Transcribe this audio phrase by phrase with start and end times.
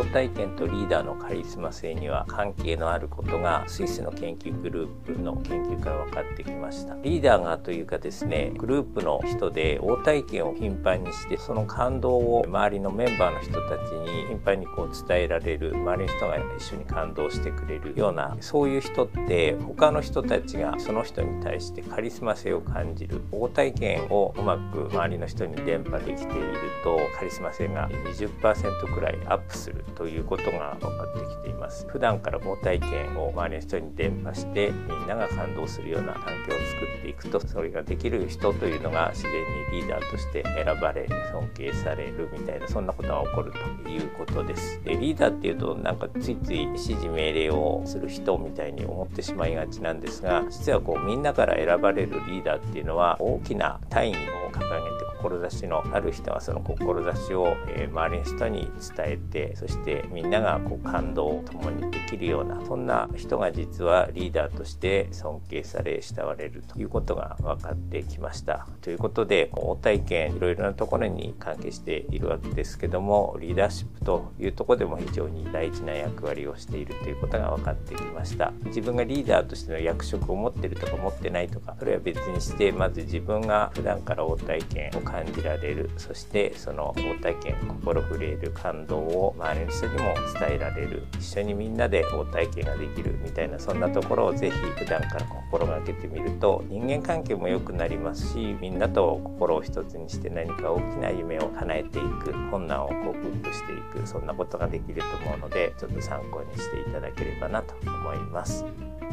[0.00, 6.96] 応体験とリーダーのカリスマ性には関係のあることがスイスの研究グループの研究から分かってきました。
[7.02, 23.20] リーダーがというかですねグループの人で応体験を頻繁にしてその感動を周りのメンバーの人たちに頻繁にこう伝えられる周りの人が一緒に感動してくれるようなそういう人って他の人たちがその人に対してカリスマ性を感じる。
[23.32, 29.84] 応体験をうまく周りの人に伝播できているとカリスマ性が20%くらいアップする。
[29.90, 31.86] ということが分かってきています。
[31.88, 39.32] 普段から盲体験を周りの人に伝播してみんなが感動するような環境を作っていくとそれができる人というのが自然
[39.72, 43.52] にリーダーとして選ばれ尊敬されるみたいなそんなことが起こる
[43.84, 44.80] ということです。
[44.84, 68.66] でリーダーっていうとなんかついつい指示命令をする人みたいに思ってしまいがちなんですが実はこうみんなから選ばれるリーダーっていうのは大きな大義を掲げて志のある人はその志を、え周りの人に伝えてそしてみんながこう感動を共にできるようなそんな人が実はリーダーとして尊敬され慕われるということが分かってきました。
[68.80, 78.52] ということで応体験いろいろなところに関係しているわけですけどもリーダーシップというとこでも非常に大事な役割をしているということが分かってきました。
[78.66, 89.98] 自分がリーダーとしての役職を持ってるとか持ってないとかそれは別にしてまず自分が普段から応体験を感じられるそしてその応体験心震える感動を周りの人にも
[90.38, 108.64] 伝えられる一緒にみんなで応体験ができるみたいなそんなところをぜひ普段から心がけてみると人間関係も良くなりますしみんなと心を一つにして何か大きな夢を叶えていく困難を克服していくそんなことができると思うのでちょっと参考にしていただければなと思います。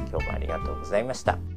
[0.09, 1.56] 今日もありがとうございました。